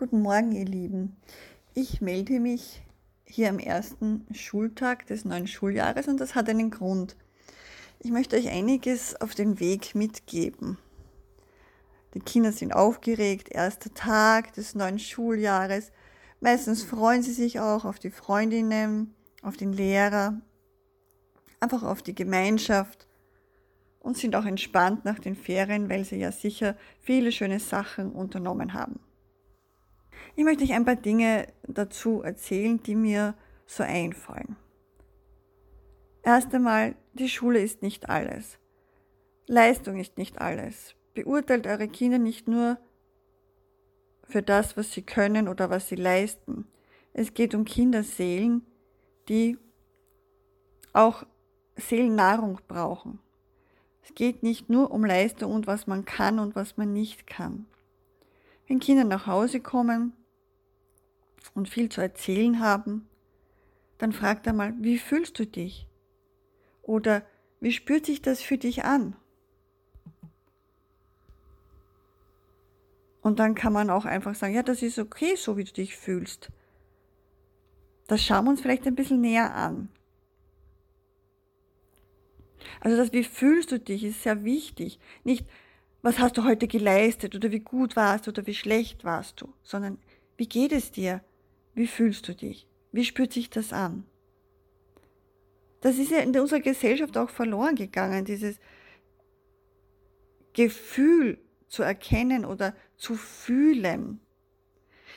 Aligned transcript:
Guten 0.00 0.22
Morgen, 0.22 0.52
ihr 0.52 0.64
Lieben. 0.64 1.14
Ich 1.74 2.00
melde 2.00 2.40
mich 2.40 2.82
hier 3.26 3.50
am 3.50 3.58
ersten 3.58 4.26
Schultag 4.32 5.06
des 5.06 5.26
neuen 5.26 5.46
Schuljahres 5.46 6.08
und 6.08 6.18
das 6.18 6.34
hat 6.34 6.48
einen 6.48 6.70
Grund. 6.70 7.18
Ich 7.98 8.10
möchte 8.10 8.36
euch 8.36 8.48
einiges 8.48 9.20
auf 9.20 9.34
den 9.34 9.60
Weg 9.60 9.94
mitgeben. 9.94 10.78
Die 12.14 12.20
Kinder 12.20 12.50
sind 12.50 12.72
aufgeregt, 12.74 13.50
erster 13.50 13.92
Tag 13.92 14.54
des 14.54 14.74
neuen 14.74 14.98
Schuljahres. 14.98 15.92
Meistens 16.40 16.82
freuen 16.82 17.22
sie 17.22 17.34
sich 17.34 17.60
auch 17.60 17.84
auf 17.84 17.98
die 17.98 18.10
Freundinnen, 18.10 19.14
auf 19.42 19.58
den 19.58 19.74
Lehrer, 19.74 20.40
einfach 21.60 21.82
auf 21.82 22.00
die 22.00 22.14
Gemeinschaft 22.14 23.06
und 23.98 24.16
sind 24.16 24.34
auch 24.34 24.46
entspannt 24.46 25.04
nach 25.04 25.18
den 25.18 25.36
Ferien, 25.36 25.90
weil 25.90 26.06
sie 26.06 26.16
ja 26.16 26.32
sicher 26.32 26.74
viele 27.02 27.32
schöne 27.32 27.60
Sachen 27.60 28.12
unternommen 28.12 28.72
haben. 28.72 28.98
Ich 30.36 30.44
möchte 30.44 30.64
euch 30.64 30.72
ein 30.72 30.84
paar 30.84 30.96
Dinge 30.96 31.46
dazu 31.66 32.22
erzählen, 32.22 32.82
die 32.82 32.94
mir 32.94 33.34
so 33.66 33.82
einfallen. 33.82 34.56
Erst 36.22 36.54
einmal, 36.54 36.94
die 37.14 37.28
Schule 37.28 37.60
ist 37.60 37.82
nicht 37.82 38.08
alles. 38.08 38.58
Leistung 39.46 39.98
ist 39.98 40.18
nicht 40.18 40.40
alles. 40.40 40.94
Beurteilt 41.14 41.66
eure 41.66 41.88
Kinder 41.88 42.18
nicht 42.18 42.46
nur 42.46 42.78
für 44.22 44.42
das, 44.42 44.76
was 44.76 44.92
sie 44.92 45.02
können 45.02 45.48
oder 45.48 45.70
was 45.70 45.88
sie 45.88 45.96
leisten. 45.96 46.66
Es 47.12 47.34
geht 47.34 47.54
um 47.54 47.64
Kinderseelen, 47.64 48.64
die 49.28 49.58
auch 50.92 51.24
Seelennahrung 51.76 52.60
brauchen. 52.68 53.18
Es 54.02 54.14
geht 54.14 54.42
nicht 54.42 54.68
nur 54.68 54.90
um 54.90 55.04
Leistung 55.04 55.52
und 55.52 55.66
was 55.66 55.86
man 55.86 56.04
kann 56.04 56.38
und 56.38 56.54
was 56.54 56.76
man 56.76 56.92
nicht 56.92 57.26
kann. 57.26 57.66
Wenn 58.70 58.78
Kinder 58.78 59.02
nach 59.02 59.26
Hause 59.26 59.58
kommen, 59.58 60.12
und 61.54 61.68
viel 61.68 61.88
zu 61.88 62.00
erzählen 62.00 62.60
haben, 62.60 63.08
dann 63.98 64.12
fragt 64.12 64.46
einmal, 64.46 64.74
wie 64.78 64.96
fühlst 64.96 65.40
du 65.40 65.44
dich? 65.44 65.88
Oder 66.82 67.26
wie 67.58 67.72
spürt 67.72 68.06
sich 68.06 68.22
das 68.22 68.40
für 68.40 68.58
dich 68.58 68.84
an? 68.84 69.16
Und 73.22 73.40
dann 73.40 73.56
kann 73.56 73.72
man 73.72 73.90
auch 73.90 74.04
einfach 74.04 74.36
sagen, 74.36 74.54
ja, 74.54 74.62
das 74.62 74.82
ist 74.82 75.00
okay, 75.00 75.34
so 75.34 75.56
wie 75.56 75.64
du 75.64 75.72
dich 75.72 75.96
fühlst. 75.96 76.52
Das 78.06 78.22
schauen 78.22 78.44
wir 78.44 78.50
uns 78.50 78.60
vielleicht 78.60 78.86
ein 78.86 78.94
bisschen 78.94 79.20
näher 79.20 79.52
an. 79.52 79.88
Also 82.80 82.96
das, 82.96 83.12
wie 83.12 83.24
fühlst 83.24 83.72
du 83.72 83.80
dich, 83.80 84.04
ist 84.04 84.22
sehr 84.22 84.44
wichtig. 84.44 85.00
Nicht, 85.24 85.44
was 86.02 86.18
hast 86.18 86.38
du 86.38 86.44
heute 86.44 86.66
geleistet 86.66 87.34
oder 87.34 87.50
wie 87.50 87.60
gut 87.60 87.96
warst 87.96 88.28
oder 88.28 88.46
wie 88.46 88.54
schlecht 88.54 89.04
warst 89.04 89.40
du, 89.40 89.52
sondern 89.62 89.98
wie 90.36 90.48
geht 90.48 90.72
es 90.72 90.90
dir? 90.90 91.22
Wie 91.74 91.86
fühlst 91.86 92.26
du 92.28 92.34
dich? 92.34 92.66
Wie 92.92 93.04
spürt 93.04 93.32
sich 93.32 93.50
das 93.50 93.72
an? 93.72 94.04
Das 95.80 95.98
ist 95.98 96.10
ja 96.10 96.18
in 96.18 96.38
unserer 96.38 96.60
Gesellschaft 96.60 97.16
auch 97.16 97.30
verloren 97.30 97.74
gegangen, 97.74 98.24
dieses 98.24 98.58
Gefühl 100.52 101.38
zu 101.68 101.82
erkennen 101.82 102.44
oder 102.44 102.74
zu 102.96 103.14
fühlen. 103.14 104.20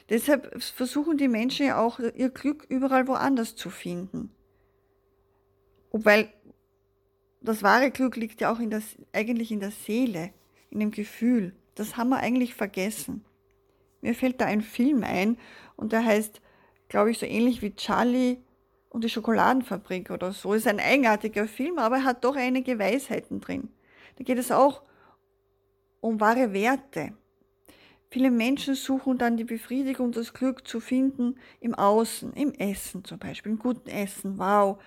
Deshalb 0.09 0.61
versuchen 0.61 1.17
die 1.17 1.27
Menschen 1.27 1.67
ja 1.67 1.79
auch 1.79 1.99
ihr 1.99 2.29
Glück 2.29 2.65
überall 2.69 3.07
woanders 3.07 3.55
zu 3.55 3.69
finden. 3.69 4.31
Weil 5.91 6.31
das 7.41 7.63
wahre 7.63 7.91
Glück 7.91 8.15
liegt 8.15 8.41
ja 8.41 8.51
auch 8.51 8.59
in 8.59 8.69
das, 8.69 8.83
eigentlich 9.11 9.51
in 9.51 9.59
der 9.59 9.71
Seele, 9.71 10.33
in 10.73 10.79
dem 10.79 10.91
Gefühl. 10.91 11.53
Das 11.75 11.97
haben 11.97 12.09
wir 12.09 12.17
eigentlich 12.17 12.55
vergessen. 12.55 13.23
Mir 14.01 14.15
fällt 14.15 14.41
da 14.41 14.45
ein 14.45 14.61
Film 14.61 15.03
ein 15.03 15.37
und 15.75 15.93
der 15.93 16.03
heißt, 16.03 16.41
glaube 16.89 17.11
ich, 17.11 17.19
so 17.19 17.25
ähnlich 17.25 17.61
wie 17.61 17.75
Charlie 17.75 18.37
und 18.89 19.03
die 19.03 19.09
Schokoladenfabrik 19.09 20.09
oder 20.11 20.33
so. 20.33 20.53
Ist 20.53 20.67
ein 20.67 20.79
eigenartiger 20.79 21.47
Film, 21.47 21.77
aber 21.77 21.97
er 21.97 22.03
hat 22.03 22.25
doch 22.25 22.35
einige 22.35 22.77
Weisheiten 22.79 23.39
drin. 23.39 23.69
Da 24.17 24.23
geht 24.23 24.37
es 24.37 24.51
auch 24.51 24.81
um 26.01 26.19
wahre 26.19 26.53
Werte. 26.53 27.13
Viele 28.09 28.29
Menschen 28.29 28.75
suchen 28.75 29.17
dann 29.17 29.37
die 29.37 29.43
Befriedigung, 29.43 30.11
das 30.11 30.33
Glück 30.33 30.67
zu 30.67 30.79
finden 30.79 31.35
im 31.59 31.73
Außen, 31.73 32.33
im 32.33 32.53
Essen 32.53 33.03
zum 33.03 33.17
Beispiel, 33.17 33.53
im 33.53 33.59
guten 33.59 33.89
Essen. 33.89 34.37
Wow, 34.37 34.79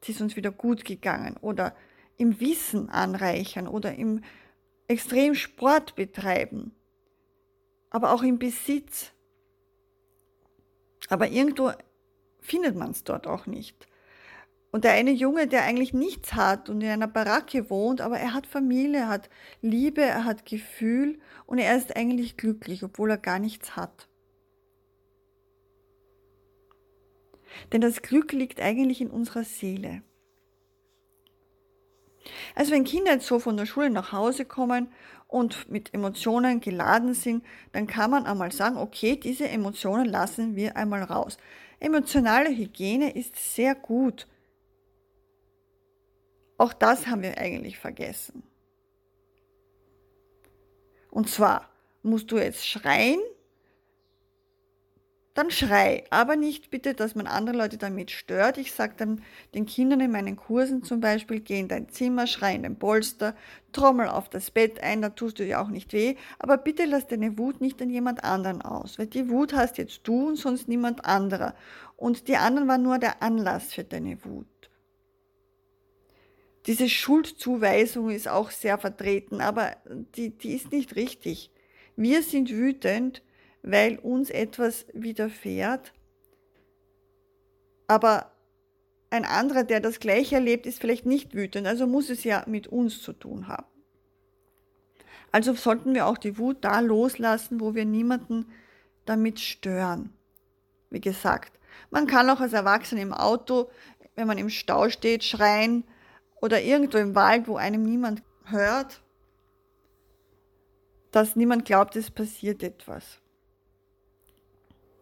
es 0.00 0.10
ist 0.10 0.20
uns 0.20 0.36
wieder 0.36 0.50
gut 0.50 0.84
gegangen. 0.84 1.36
Oder 1.42 1.74
im 2.16 2.40
Wissen 2.40 2.88
anreichern 2.88 3.66
oder 3.66 3.94
im 3.94 4.22
extrem 4.90 5.34
Sport 5.34 5.94
betreiben 5.94 6.74
aber 7.90 8.12
auch 8.12 8.22
im 8.22 8.38
Besitz. 8.38 9.12
Aber 11.08 11.28
irgendwo 11.28 11.72
findet 12.38 12.76
man 12.76 12.92
es 12.92 13.04
dort 13.04 13.26
auch 13.26 13.46
nicht. 13.46 13.88
Und 14.70 14.84
der 14.84 14.92
eine 14.92 15.10
Junge, 15.10 15.48
der 15.48 15.64
eigentlich 15.64 15.92
nichts 15.92 16.34
hat 16.34 16.68
und 16.68 16.80
in 16.80 16.88
einer 16.88 17.08
Baracke 17.08 17.68
wohnt, 17.70 18.00
aber 18.00 18.20
er 18.20 18.32
hat 18.32 18.46
Familie, 18.46 19.00
er 19.00 19.08
hat 19.08 19.28
Liebe, 19.60 20.00
er 20.00 20.24
hat 20.24 20.46
Gefühl 20.46 21.18
und 21.46 21.58
er 21.58 21.76
ist 21.76 21.96
eigentlich 21.96 22.36
glücklich, 22.36 22.84
obwohl 22.84 23.10
er 23.10 23.18
gar 23.18 23.40
nichts 23.40 23.74
hat. 23.74 24.08
Denn 27.72 27.80
das 27.80 28.02
Glück 28.02 28.30
liegt 28.30 28.60
eigentlich 28.60 29.00
in 29.00 29.10
unserer 29.10 29.42
Seele. 29.42 30.04
Also 32.54 32.72
wenn 32.72 32.84
Kinder 32.84 33.12
jetzt 33.12 33.26
so 33.26 33.38
von 33.38 33.56
der 33.56 33.66
Schule 33.66 33.90
nach 33.90 34.12
Hause 34.12 34.44
kommen 34.44 34.92
und 35.26 35.70
mit 35.70 35.94
Emotionen 35.94 36.60
geladen 36.60 37.14
sind, 37.14 37.44
dann 37.72 37.86
kann 37.86 38.10
man 38.10 38.26
einmal 38.26 38.52
sagen, 38.52 38.76
okay, 38.76 39.16
diese 39.16 39.48
Emotionen 39.48 40.06
lassen 40.06 40.56
wir 40.56 40.76
einmal 40.76 41.02
raus. 41.02 41.38
Emotionale 41.78 42.50
Hygiene 42.50 43.14
ist 43.16 43.54
sehr 43.54 43.74
gut. 43.74 44.26
Auch 46.58 46.74
das 46.74 47.06
haben 47.06 47.22
wir 47.22 47.38
eigentlich 47.38 47.78
vergessen. 47.78 48.42
Und 51.10 51.28
zwar 51.28 51.70
musst 52.02 52.30
du 52.30 52.38
jetzt 52.38 52.66
schreien, 52.66 53.20
dann 55.34 55.50
schrei, 55.50 56.04
aber 56.10 56.34
nicht 56.34 56.70
bitte, 56.70 56.94
dass 56.94 57.14
man 57.14 57.28
andere 57.28 57.56
Leute 57.56 57.78
damit 57.78 58.10
stört. 58.10 58.58
Ich 58.58 58.72
sage 58.72 58.94
dann 58.96 59.22
den 59.54 59.64
Kindern 59.64 60.00
in 60.00 60.10
meinen 60.10 60.36
Kursen 60.36 60.82
zum 60.82 61.00
Beispiel, 61.00 61.40
geh 61.40 61.60
in 61.60 61.68
dein 61.68 61.88
Zimmer, 61.88 62.26
schrei 62.26 62.54
in 62.56 62.64
den 62.64 62.76
Polster, 62.76 63.36
trommel 63.72 64.08
auf 64.08 64.28
das 64.28 64.50
Bett 64.50 64.82
ein, 64.82 65.02
da 65.02 65.10
tust 65.10 65.38
du 65.38 65.44
dir 65.44 65.60
auch 65.60 65.68
nicht 65.68 65.92
weh, 65.92 66.16
aber 66.40 66.56
bitte 66.56 66.84
lass 66.84 67.06
deine 67.06 67.38
Wut 67.38 67.60
nicht 67.60 67.80
an 67.80 67.90
jemand 67.90 68.24
anderen 68.24 68.60
aus, 68.60 68.98
weil 68.98 69.06
die 69.06 69.30
Wut 69.30 69.52
hast 69.54 69.78
jetzt 69.78 70.00
du 70.04 70.28
und 70.28 70.36
sonst 70.36 70.66
niemand 70.66 71.04
anderer. 71.04 71.54
Und 71.96 72.26
die 72.26 72.36
anderen 72.36 72.66
waren 72.66 72.82
nur 72.82 72.98
der 72.98 73.22
Anlass 73.22 73.72
für 73.74 73.84
deine 73.84 74.24
Wut. 74.24 74.46
Diese 76.66 76.88
Schuldzuweisung 76.88 78.10
ist 78.10 78.28
auch 78.28 78.50
sehr 78.50 78.78
vertreten, 78.78 79.40
aber 79.40 79.76
die, 80.16 80.30
die 80.30 80.54
ist 80.54 80.72
nicht 80.72 80.96
richtig. 80.96 81.50
Wir 81.96 82.22
sind 82.22 82.50
wütend, 82.50 83.22
weil 83.62 83.98
uns 83.98 84.30
etwas 84.30 84.86
widerfährt. 84.92 85.92
Aber 87.86 88.32
ein 89.10 89.24
anderer, 89.24 89.64
der 89.64 89.80
das 89.80 90.00
gleiche 90.00 90.36
erlebt, 90.36 90.66
ist 90.66 90.80
vielleicht 90.80 91.06
nicht 91.06 91.34
wütend, 91.34 91.66
also 91.66 91.86
muss 91.86 92.10
es 92.10 92.24
ja 92.24 92.44
mit 92.46 92.68
uns 92.68 93.02
zu 93.02 93.12
tun 93.12 93.48
haben. 93.48 93.66
Also 95.32 95.54
sollten 95.54 95.94
wir 95.94 96.06
auch 96.06 96.18
die 96.18 96.38
Wut 96.38 96.58
da 96.60 96.80
loslassen, 96.80 97.60
wo 97.60 97.74
wir 97.74 97.84
niemanden 97.84 98.46
damit 99.04 99.40
stören. 99.40 100.12
Wie 100.90 101.00
gesagt, 101.00 101.58
man 101.90 102.06
kann 102.06 102.28
auch 102.30 102.40
als 102.40 102.52
Erwachsener 102.52 103.02
im 103.02 103.12
Auto, 103.12 103.70
wenn 104.16 104.26
man 104.26 104.38
im 104.38 104.50
Stau 104.50 104.88
steht, 104.90 105.24
schreien 105.24 105.84
oder 106.40 106.60
irgendwo 106.60 106.98
im 106.98 107.14
Wald, 107.14 107.46
wo 107.46 107.56
einem 107.56 107.84
niemand 107.84 108.22
hört, 108.44 109.02
dass 111.10 111.36
niemand 111.36 111.64
glaubt, 111.64 111.96
es 111.96 112.10
passiert 112.10 112.62
etwas. 112.62 113.20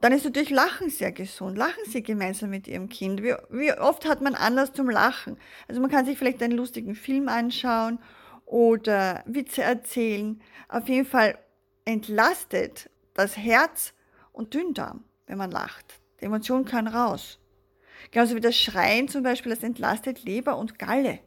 Dann 0.01 0.13
ist 0.13 0.25
natürlich 0.25 0.51
Lachen 0.51 0.91
sehr 0.91 1.11
gesund. 1.11 1.59
Lachen 1.59 1.83
Sie 1.87 2.03
gemeinsam 2.03 2.51
mit 2.51 2.69
Ihrem 2.69 2.89
Kind. 2.89 3.23
Wie, 3.23 3.35
wie, 3.51 3.73
oft 3.73 4.07
hat 4.07 4.21
man 4.21 4.35
Anlass 4.35 4.73
zum 4.73 4.89
Lachen? 4.89 5.37
Also 5.67 5.81
man 5.81 5.91
kann 5.91 6.07
sich 6.07 6.17
vielleicht 6.17 6.43
einen 6.43 6.57
lustigen 6.57 6.95
Film 6.95 7.29
anschauen 7.29 7.99
oder 8.47 9.25
Witze 9.27 9.63
erzählen. 9.63 10.41
Auf 10.69 10.89
jeden 10.89 11.07
Fall 11.07 11.39
entlastet 11.85 12.91
das 13.15 13.37
Herz 13.37 13.93
und 14.33 14.55
Dünndarm, 14.55 15.05
wenn 15.27 15.39
man 15.39 15.51
lacht. 15.51 16.01
Die 16.21 16.27
Emotion 16.27 16.65
kann 16.65 16.87
raus. 16.87 17.41
Genauso 18.13 18.37
wie 18.37 18.41
das 18.41 18.57
Schreien 18.57 19.09
zum 19.09 19.25
Beispiel, 19.25 19.53
das 19.53 19.65
entlastet 19.65 20.23
Leber 20.23 20.57
und 20.57 20.79
Galle. 20.79 21.19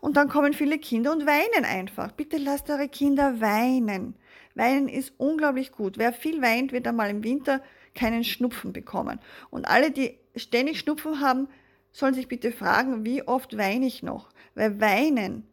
Und 0.00 0.16
dann 0.16 0.28
kommen 0.28 0.52
viele 0.52 0.78
Kinder 0.78 1.12
und 1.12 1.26
weinen 1.26 1.64
einfach. 1.64 2.12
Bitte 2.12 2.36
lasst 2.36 2.68
eure 2.68 2.88
Kinder 2.88 3.40
weinen. 3.40 4.16
Weinen 4.54 4.88
ist 4.88 5.12
unglaublich 5.18 5.72
gut. 5.72 5.98
Wer 5.98 6.12
viel 6.12 6.40
weint, 6.40 6.72
wird 6.72 6.86
einmal 6.86 7.10
im 7.10 7.24
Winter 7.24 7.62
keinen 7.94 8.24
Schnupfen 8.24 8.72
bekommen. 8.72 9.20
Und 9.50 9.66
alle, 9.66 9.90
die 9.90 10.18
ständig 10.36 10.78
Schnupfen 10.78 11.20
haben, 11.20 11.48
sollen 11.92 12.14
sich 12.14 12.28
bitte 12.28 12.52
fragen, 12.52 13.04
wie 13.04 13.22
oft 13.22 13.56
weine 13.56 13.86
ich 13.86 14.02
noch? 14.02 14.30
Weil 14.54 14.80
Weinen 14.80 15.46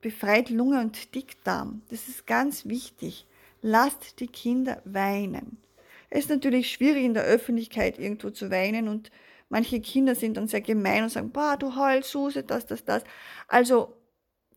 befreit 0.00 0.50
Lunge 0.50 0.80
und 0.80 1.14
Dickdarm. 1.14 1.82
Das 1.88 2.08
ist 2.08 2.26
ganz 2.26 2.66
wichtig. 2.66 3.26
Lasst 3.62 4.20
die 4.20 4.28
Kinder 4.28 4.80
weinen. 4.84 5.58
Es 6.10 6.20
ist 6.20 6.30
natürlich 6.30 6.70
schwierig 6.70 7.04
in 7.04 7.14
der 7.14 7.24
Öffentlichkeit 7.24 7.98
irgendwo 7.98 8.30
zu 8.30 8.50
weinen 8.50 8.88
und 8.88 9.10
manche 9.48 9.80
Kinder 9.80 10.14
sind 10.14 10.36
dann 10.36 10.48
sehr 10.48 10.60
gemein 10.60 11.02
und 11.02 11.10
sagen, 11.10 11.30
boah, 11.30 11.56
du 11.56 11.76
heulst, 11.76 12.10
Suse, 12.10 12.44
das, 12.44 12.66
das, 12.66 12.84
das. 12.84 13.04
Also 13.46 13.94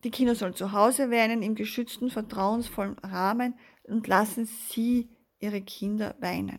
die 0.04 0.10
Kinder 0.10 0.34
sollen 0.34 0.54
zu 0.54 0.72
Hause 0.72 1.10
weinen, 1.10 1.42
im 1.42 1.54
geschützten, 1.54 2.10
vertrauensvollen 2.10 2.98
Rahmen 3.00 3.54
und 3.92 4.06
lassen 4.06 4.46
sie 4.46 5.08
ihre 5.38 5.60
Kinder 5.60 6.16
weinen. 6.20 6.58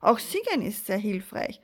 Auch 0.00 0.18
Singen 0.18 0.62
ist 0.62 0.86
sehr 0.86 0.98
hilfreich. 0.98 1.60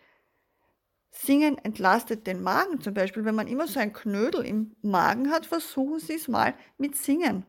Singen 1.10 1.58
entlastet 1.58 2.26
den 2.26 2.42
Magen 2.42 2.80
zum 2.80 2.94
Beispiel. 2.94 3.24
Wenn 3.24 3.34
man 3.34 3.48
immer 3.48 3.66
so 3.66 3.80
ein 3.80 3.92
Knödel 3.92 4.46
im 4.46 4.76
Magen 4.80 5.30
hat, 5.30 5.44
versuchen 5.44 5.98
Sie 5.98 6.14
es 6.14 6.28
mal 6.28 6.54
mit 6.78 6.96
Singen. 6.96 7.44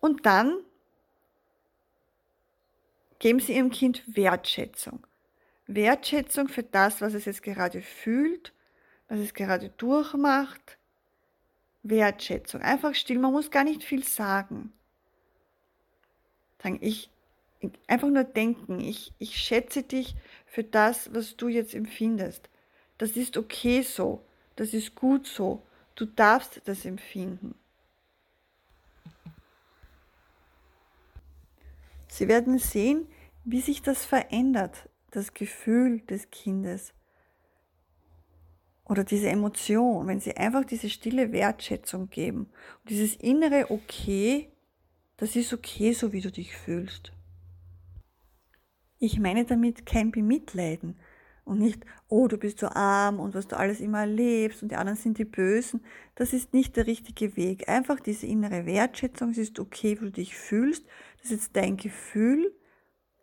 Und 0.00 0.26
dann 0.26 0.58
geben 3.18 3.40
Sie 3.40 3.54
Ihrem 3.54 3.70
Kind 3.70 4.02
Wertschätzung. 4.06 5.06
Wertschätzung 5.66 6.48
für 6.48 6.62
das, 6.62 7.00
was 7.00 7.14
es 7.14 7.24
jetzt 7.24 7.42
gerade 7.42 7.80
fühlt, 7.80 8.52
was 9.08 9.20
es 9.20 9.34
gerade 9.34 9.70
durchmacht. 9.70 10.78
Wertschätzung. 11.82 12.60
Einfach 12.60 12.94
still, 12.94 13.18
man 13.18 13.32
muss 13.32 13.50
gar 13.50 13.64
nicht 13.64 13.84
viel 13.84 14.04
sagen. 14.04 14.72
Sagen, 16.62 16.78
ich, 16.80 17.10
einfach 17.86 18.08
nur 18.08 18.24
denken, 18.24 18.80
ich, 18.80 19.12
ich 19.18 19.36
schätze 19.36 19.82
dich 19.82 20.14
für 20.46 20.64
das, 20.64 21.12
was 21.14 21.36
du 21.36 21.48
jetzt 21.48 21.74
empfindest. 21.74 22.48
Das 22.98 23.12
ist 23.12 23.36
okay 23.36 23.82
so, 23.82 24.24
das 24.56 24.74
ist 24.74 24.94
gut 24.94 25.26
so, 25.26 25.62
du 25.94 26.04
darfst 26.04 26.60
das 26.64 26.84
empfinden. 26.84 27.54
Sie 32.08 32.26
werden 32.26 32.58
sehen, 32.58 33.06
wie 33.44 33.60
sich 33.60 33.82
das 33.82 34.04
verändert, 34.04 34.88
das 35.12 35.34
Gefühl 35.34 36.00
des 36.00 36.30
Kindes 36.30 36.92
oder 38.84 39.04
diese 39.04 39.28
Emotion, 39.28 40.06
wenn 40.06 40.18
Sie 40.18 40.36
einfach 40.36 40.64
diese 40.64 40.90
stille 40.90 41.30
Wertschätzung 41.32 42.08
geben 42.10 42.50
und 42.80 42.90
dieses 42.90 43.14
innere 43.16 43.70
Okay, 43.70 44.50
das 45.18 45.36
ist 45.36 45.52
okay, 45.52 45.92
so 45.92 46.12
wie 46.12 46.20
du 46.20 46.32
dich 46.32 46.56
fühlst. 46.56 47.12
Ich 48.98 49.20
meine 49.20 49.44
damit 49.44 49.84
kein 49.84 50.10
Bemitleiden 50.10 50.96
und 51.44 51.58
nicht, 51.58 51.84
oh, 52.08 52.28
du 52.28 52.36
bist 52.36 52.58
so 52.58 52.68
arm 52.68 53.20
und 53.20 53.34
was 53.34 53.48
du 53.48 53.56
alles 53.56 53.80
immer 53.80 54.00
erlebst 54.00 54.62
und 54.62 54.70
die 54.70 54.76
anderen 54.76 54.98
sind 54.98 55.18
die 55.18 55.24
Bösen. 55.24 55.84
Das 56.14 56.32
ist 56.32 56.52
nicht 56.52 56.76
der 56.76 56.86
richtige 56.86 57.36
Weg. 57.36 57.68
Einfach 57.68 58.00
diese 58.00 58.26
innere 58.26 58.66
Wertschätzung, 58.66 59.30
es 59.30 59.38
ist 59.38 59.58
okay, 59.58 60.00
wie 60.00 60.06
du 60.06 60.12
dich 60.12 60.36
fühlst. 60.36 60.86
Das 61.16 61.26
ist 61.26 61.30
jetzt 61.30 61.56
dein 61.56 61.76
Gefühl, 61.76 62.54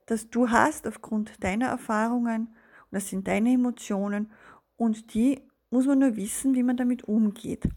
das 0.05 0.29
du 0.29 0.49
hast 0.49 0.87
aufgrund 0.87 1.43
deiner 1.43 1.67
Erfahrungen 1.67 2.47
und 2.47 2.91
das 2.91 3.09
sind 3.09 3.27
deine 3.27 3.53
Emotionen 3.53 4.31
und 4.75 5.13
die 5.13 5.41
muss 5.69 5.85
man 5.85 5.99
nur 5.99 6.15
wissen, 6.15 6.55
wie 6.55 6.63
man 6.63 6.77
damit 6.77 7.03
umgeht. 7.05 7.69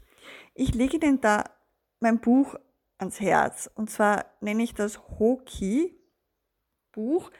Ich 0.55 0.75
lege 0.75 0.99
denn 0.99 1.21
da 1.21 1.45
mein 2.01 2.21
Buch 2.21 2.57
ans 2.99 3.21
Herz 3.21 3.71
und 3.75 3.91
zwar 3.91 4.27
nenne 4.41 4.63
ich 4.63 4.75
das 4.75 5.01
Hoki 5.19 5.99
Buch. 6.93 7.31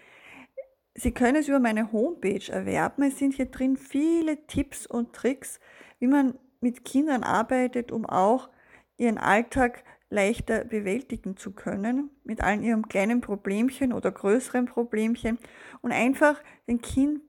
Sie 0.95 1.13
können 1.13 1.37
es 1.37 1.49
über 1.49 1.61
meine 1.61 1.93
Homepage 1.93 2.51
erwerben. 2.51 3.03
Es 3.05 3.19
sind 3.19 3.35
hier 3.35 3.47
drin 3.47 3.77
viele 3.77 4.47
Tipps 4.47 4.87
und 4.87 5.13
Tricks, 5.13 5.61
wie 5.99 6.07
man 6.07 6.39
mit 6.61 6.85
Kindern 6.85 7.23
arbeitet, 7.23 7.93
um 7.93 8.07
auch 8.07 8.49
ihren 8.97 9.19
Alltag 9.19 9.85
leichter 10.11 10.65
bewältigen 10.65 11.37
zu 11.37 11.53
können, 11.53 12.11
mit 12.25 12.41
allen 12.41 12.63
ihren 12.63 12.89
kleinen 12.89 13.21
Problemchen 13.21 13.93
oder 13.93 14.11
größeren 14.11 14.67
Problemchen 14.67 15.39
und 15.83 15.93
einfach 15.93 16.43
dem 16.67 16.81
Kind 16.81 17.21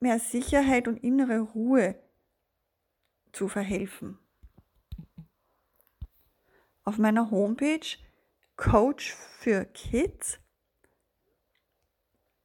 mehr 0.00 0.18
Sicherheit 0.18 0.88
und 0.88 1.02
innere 1.02 1.40
Ruhe 1.40 1.96
zu 3.32 3.48
verhelfen. 3.48 4.18
Auf 6.88 6.96
meiner 6.96 7.30
Homepage 7.30 7.86
Coach 8.56 9.14
für 9.14 9.66
Kids 9.66 10.40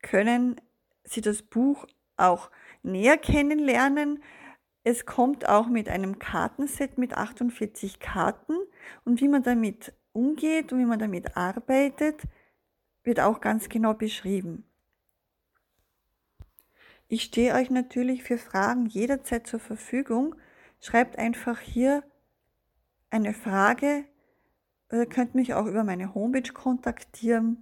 können 0.01 0.59
Sie 1.05 1.21
das 1.21 1.43
Buch 1.43 1.87
auch 2.17 2.51
näher 2.81 3.15
kennenlernen. 3.15 4.21
Es 4.83 5.05
kommt 5.05 5.47
auch 5.47 5.67
mit 5.67 5.87
einem 5.87 6.19
Kartenset 6.19 6.97
mit 6.97 7.13
48 7.13 8.01
Karten 8.01 8.57
und 9.05 9.21
wie 9.21 9.29
man 9.29 9.43
damit 9.43 9.93
umgeht 10.11 10.73
und 10.73 10.79
wie 10.79 10.85
man 10.85 10.99
damit 10.99 11.37
arbeitet, 11.37 12.23
wird 13.05 13.21
auch 13.21 13.39
ganz 13.39 13.69
genau 13.69 13.93
beschrieben. 13.93 14.65
Ich 17.07 17.23
stehe 17.23 17.53
euch 17.53 17.69
natürlich 17.69 18.23
für 18.23 18.37
Fragen 18.37 18.87
jederzeit 18.87 19.47
zur 19.47 19.61
Verfügung. 19.61 20.35
Schreibt 20.81 21.17
einfach 21.17 21.61
hier 21.61 22.03
eine 23.09 23.33
Frage 23.33 24.03
oder 24.93 25.07
könnt 25.07 25.33
mich 25.33 25.55
auch 25.55 25.65
über 25.65 25.83
meine 25.83 26.13
Homepage 26.13 26.53
kontaktieren. 26.53 27.57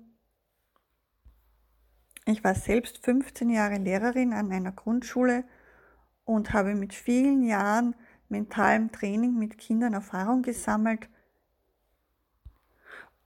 Ich 2.25 2.43
war 2.43 2.55
selbst 2.55 2.97
15 3.05 3.49
Jahre 3.49 3.77
Lehrerin 3.77 4.33
an 4.33 4.51
einer 4.51 4.73
Grundschule 4.73 5.45
und 6.25 6.51
habe 6.51 6.75
mit 6.75 6.93
vielen 6.93 7.43
Jahren 7.43 7.95
mentalem 8.27 8.91
Training 8.91 9.39
mit 9.39 9.57
Kindern 9.57 9.93
Erfahrung 9.93 10.41
gesammelt 10.41 11.07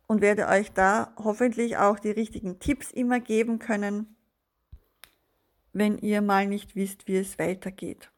und 0.06 0.22
werde 0.22 0.50
euch 0.50 0.72
da 0.72 1.12
hoffentlich 1.18 1.78
auch 1.78 1.98
die 1.98 2.12
richtigen 2.12 2.60
Tipps 2.60 2.92
immer 2.92 3.20
geben 3.20 3.58
können, 3.58 4.16
wenn 5.74 5.98
ihr 5.98 6.22
mal 6.22 6.46
nicht 6.46 6.76
wisst, 6.76 7.08
wie 7.08 7.18
es 7.18 7.40
weitergeht. 7.40 8.12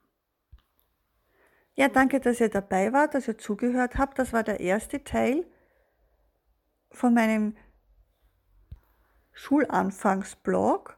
Ja, 1.75 1.87
danke, 1.87 2.19
dass 2.19 2.41
ihr 2.41 2.49
dabei 2.49 2.91
wart, 2.91 3.13
dass 3.13 3.29
ihr 3.29 3.37
zugehört 3.37 3.97
habt. 3.97 4.19
Das 4.19 4.33
war 4.33 4.43
der 4.43 4.59
erste 4.59 5.05
Teil 5.05 5.45
von 6.91 7.13
meinem 7.13 7.55
Schulanfangsblog. 9.33 10.97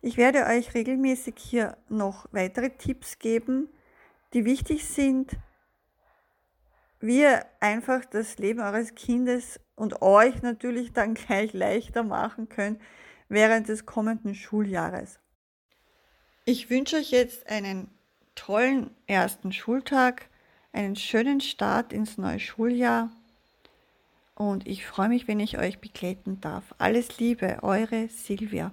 Ich 0.00 0.16
werde 0.16 0.46
euch 0.46 0.74
regelmäßig 0.74 1.34
hier 1.36 1.76
noch 1.88 2.26
weitere 2.32 2.70
Tipps 2.70 3.18
geben, 3.18 3.68
die 4.32 4.44
wichtig 4.44 4.86
sind, 4.86 5.36
wie 7.00 7.20
ihr 7.20 7.44
einfach 7.60 8.04
das 8.04 8.38
Leben 8.38 8.60
eures 8.60 8.94
Kindes 8.94 9.60
und 9.74 10.02
euch 10.02 10.42
natürlich 10.42 10.92
dann 10.92 11.14
gleich 11.14 11.52
leichter 11.52 12.02
machen 12.02 12.48
könnt 12.48 12.80
während 13.28 13.68
des 13.68 13.86
kommenden 13.86 14.34
Schuljahres. 14.34 15.18
Ich 16.44 16.70
wünsche 16.70 16.96
euch 16.96 17.10
jetzt 17.10 17.46
einen 17.48 17.90
tollen 18.34 18.96
ersten 19.06 19.52
Schultag, 19.52 20.28
einen 20.72 20.96
schönen 20.96 21.40
Start 21.40 21.92
ins 21.92 22.16
neue 22.16 22.40
Schuljahr 22.40 23.10
und 24.40 24.66
ich 24.66 24.86
freue 24.86 25.10
mich, 25.10 25.28
wenn 25.28 25.38
ich 25.38 25.58
euch 25.58 25.80
begleiten 25.80 26.40
darf. 26.40 26.74
Alles 26.78 27.18
Liebe, 27.18 27.58
eure 27.60 28.08
Silvia. 28.08 28.72